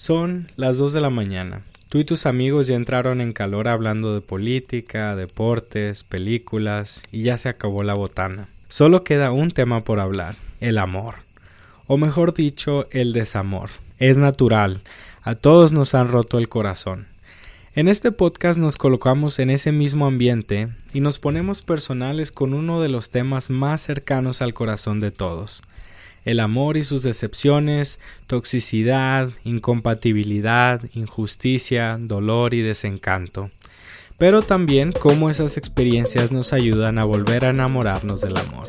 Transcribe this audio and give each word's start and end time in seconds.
Son 0.00 0.50
las 0.56 0.78
2 0.78 0.94
de 0.94 1.02
la 1.02 1.10
mañana. 1.10 1.60
Tú 1.90 1.98
y 1.98 2.06
tus 2.06 2.24
amigos 2.24 2.66
ya 2.66 2.74
entraron 2.74 3.20
en 3.20 3.34
calor 3.34 3.68
hablando 3.68 4.14
de 4.14 4.22
política, 4.22 5.14
deportes, 5.14 6.04
películas 6.04 7.02
y 7.12 7.24
ya 7.24 7.36
se 7.36 7.50
acabó 7.50 7.82
la 7.82 7.92
botana. 7.92 8.48
Solo 8.70 9.04
queda 9.04 9.30
un 9.30 9.50
tema 9.50 9.84
por 9.84 10.00
hablar, 10.00 10.36
el 10.60 10.78
amor. 10.78 11.16
O 11.86 11.98
mejor 11.98 12.32
dicho, 12.32 12.88
el 12.92 13.12
desamor. 13.12 13.68
Es 13.98 14.16
natural. 14.16 14.80
A 15.20 15.34
todos 15.34 15.70
nos 15.70 15.94
han 15.94 16.08
roto 16.08 16.38
el 16.38 16.48
corazón. 16.48 17.06
En 17.74 17.86
este 17.86 18.10
podcast 18.10 18.58
nos 18.58 18.78
colocamos 18.78 19.38
en 19.38 19.50
ese 19.50 19.70
mismo 19.70 20.06
ambiente 20.06 20.68
y 20.94 21.00
nos 21.00 21.18
ponemos 21.18 21.60
personales 21.60 22.32
con 22.32 22.54
uno 22.54 22.80
de 22.80 22.88
los 22.88 23.10
temas 23.10 23.50
más 23.50 23.82
cercanos 23.82 24.40
al 24.40 24.54
corazón 24.54 25.00
de 25.00 25.10
todos, 25.10 25.62
el 26.24 26.40
amor 26.40 26.76
y 26.76 26.84
sus 26.84 27.02
decepciones, 27.02 27.98
toxicidad, 28.26 29.30
incompatibilidad, 29.44 30.80
injusticia, 30.94 31.96
dolor 31.98 32.54
y 32.54 32.60
desencanto, 32.60 33.50
pero 34.18 34.42
también 34.42 34.92
cómo 34.92 35.30
esas 35.30 35.56
experiencias 35.56 36.30
nos 36.30 36.52
ayudan 36.52 36.98
a 36.98 37.04
volver 37.04 37.44
a 37.44 37.50
enamorarnos 37.50 38.20
del 38.20 38.36
amor. 38.36 38.68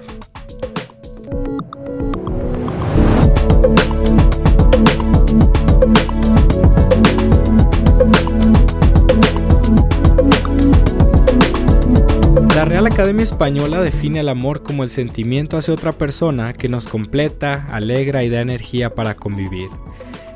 La 12.55 12.65
Real 12.65 12.85
Academia 12.85 13.23
Española 13.23 13.81
define 13.81 14.19
el 14.19 14.27
amor 14.27 14.61
como 14.61 14.83
el 14.83 14.89
sentimiento 14.89 15.55
hacia 15.55 15.73
otra 15.73 15.93
persona 15.93 16.51
que 16.51 16.67
nos 16.67 16.89
completa, 16.89 17.65
alegra 17.71 18.23
y 18.23 18.29
da 18.29 18.41
energía 18.41 18.93
para 18.93 19.15
convivir. 19.15 19.69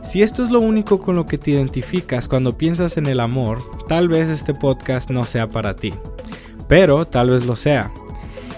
Si 0.02 0.22
esto 0.22 0.42
es 0.42 0.50
lo 0.50 0.62
único 0.62 1.00
con 1.00 1.16
lo 1.16 1.28
que 1.28 1.38
te 1.38 1.52
identificas 1.52 2.30
cuando 2.30 2.58
piensas 2.58 2.96
en 2.96 3.08
el 3.08 3.20
amor, 3.20 3.64
tal 3.88 4.08
vez 4.08 4.30
este 4.30 4.54
podcast 4.54 5.10
no 5.10 5.26
sea 5.26 5.50
para 5.50 5.76
ti. 5.76 5.94
Pero 6.70 7.06
tal 7.06 7.32
vez 7.32 7.46
lo 7.46 7.58
sea. 7.58 7.92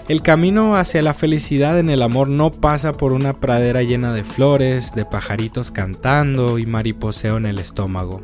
El 0.08 0.22
camino 0.22 0.74
hacia 0.74 1.02
la 1.02 1.12
felicidad 1.12 1.78
en 1.78 1.90
el 1.90 2.00
amor 2.00 2.30
no 2.30 2.50
pasa 2.50 2.94
por 2.94 3.12
una 3.12 3.34
pradera 3.34 3.82
llena 3.82 4.14
de 4.14 4.24
flores, 4.24 4.94
de 4.94 5.04
pajaritos 5.04 5.70
cantando 5.70 6.58
y 6.58 6.64
mariposeo 6.64 7.36
en 7.36 7.44
el 7.44 7.58
estómago. 7.58 8.22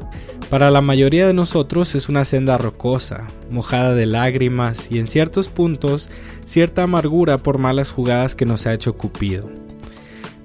Para 0.48 0.70
la 0.70 0.80
mayoría 0.80 1.26
de 1.26 1.34
nosotros 1.34 1.94
es 1.94 2.08
una 2.08 2.24
senda 2.24 2.56
rocosa, 2.56 3.28
mojada 3.50 3.92
de 3.94 4.06
lágrimas 4.06 4.90
y 4.90 4.98
en 4.98 5.08
ciertos 5.08 5.48
puntos 5.48 6.08
cierta 6.46 6.84
amargura 6.84 7.36
por 7.36 7.58
malas 7.58 7.90
jugadas 7.90 8.34
que 8.34 8.46
nos 8.46 8.66
ha 8.66 8.72
hecho 8.72 8.96
Cupido. 8.96 9.63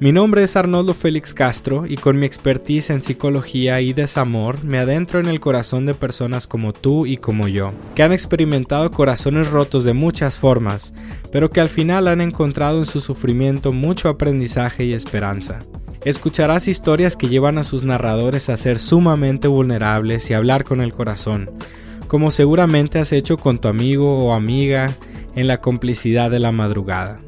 Mi 0.01 0.13
nombre 0.13 0.43
es 0.43 0.55
Arnoldo 0.55 0.93
Félix 0.93 1.33
Castro 1.33 1.85
y 1.85 1.97
con 1.97 2.17
mi 2.17 2.25
expertise 2.25 2.91
en 2.91 3.03
psicología 3.03 3.81
y 3.81 3.91
desamor 3.91 4.63
me 4.63 4.77
adentro 4.77 5.19
en 5.19 5.25
el 5.25 5.41
corazón 5.41 5.85
de 5.85 5.93
personas 5.93 6.47
como 6.47 6.71
tú 6.71 7.05
y 7.05 7.17
como 7.17 7.49
yo, 7.49 7.73
que 7.95 8.03
han 8.03 8.13
experimentado 8.13 8.91
corazones 8.91 9.49
rotos 9.49 9.83
de 9.83 9.91
muchas 9.91 10.37
formas, 10.37 10.93
pero 11.33 11.49
que 11.49 11.59
al 11.59 11.67
final 11.67 12.07
han 12.07 12.21
encontrado 12.21 12.79
en 12.79 12.85
su 12.85 13.01
sufrimiento 13.01 13.73
mucho 13.73 14.07
aprendizaje 14.07 14.85
y 14.85 14.93
esperanza. 14.93 15.59
Escucharás 16.05 16.69
historias 16.69 17.17
que 17.17 17.27
llevan 17.27 17.57
a 17.57 17.63
sus 17.63 17.83
narradores 17.83 18.47
a 18.47 18.55
ser 18.55 18.79
sumamente 18.79 19.49
vulnerables 19.49 20.29
y 20.29 20.33
hablar 20.33 20.63
con 20.63 20.79
el 20.79 20.93
corazón, 20.93 21.49
como 22.07 22.31
seguramente 22.31 22.99
has 22.99 23.11
hecho 23.11 23.35
con 23.35 23.59
tu 23.59 23.67
amigo 23.67 24.17
o 24.17 24.33
amiga 24.33 24.95
en 25.35 25.47
la 25.47 25.59
complicidad 25.59 26.31
de 26.31 26.39
la 26.39 26.53
madrugada. 26.53 27.19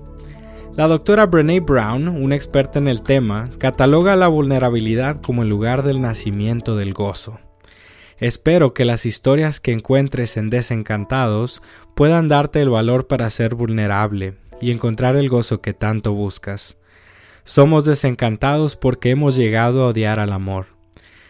La 0.78 0.88
doctora 0.88 1.26
Brene 1.26 1.60
Brown, 1.60 2.08
una 2.08 2.36
experta 2.36 2.80
en 2.80 2.88
el 2.88 3.02
tema, 3.02 3.50
cataloga 3.58 4.16
la 4.16 4.30
vulnerabilidad 4.30 5.22
como 5.22 5.44
el 5.44 5.50
lugar 5.50 5.84
del 5.84 6.00
nacimiento 6.00 6.78
del 6.78 6.94
gozo. 6.94 7.40
Espero 8.20 8.74
que 8.74 8.86
las 8.86 9.06
historias 9.06 9.60
que 9.60 9.74
encuentres 9.74 10.38
en 10.38 10.50
Desencantados 10.50 11.62
puedan 11.94 12.30
darte 12.30 12.62
el 12.62 12.70
valor 12.70 13.08
para 13.08 13.30
ser 13.30 13.54
vulnerable 13.54 14.36
y 14.62 14.72
encontrar 14.72 15.18
el 15.18 15.28
gozo 15.28 15.62
que 15.62 15.74
tanto 15.74 16.14
buscas. 16.14 16.78
Somos 17.44 17.84
desencantados 17.84 18.78
porque 18.78 19.10
hemos 19.10 19.36
llegado 19.36 19.84
a 19.84 19.88
odiar 19.88 20.20
al 20.20 20.32
amor. 20.32 20.68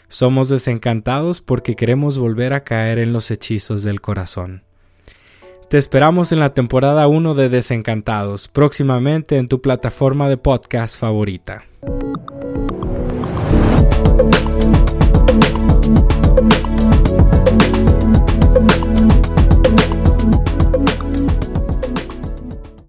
Somos 0.07 0.49
desencantados 0.49 1.41
porque 1.41 1.75
queremos 1.75 2.19
volver 2.19 2.53
a 2.53 2.63
caer 2.63 2.99
en 2.99 3.11
los 3.11 3.31
hechizos 3.31 3.81
del 3.81 4.01
corazón. 4.01 4.63
Te 5.71 5.77
esperamos 5.77 6.33
en 6.33 6.41
la 6.41 6.53
temporada 6.53 7.07
1 7.07 7.33
de 7.33 7.47
Desencantados, 7.47 8.49
próximamente 8.49 9.37
en 9.37 9.47
tu 9.47 9.61
plataforma 9.61 10.27
de 10.27 10.35
podcast 10.35 10.99
favorita. 10.99 11.63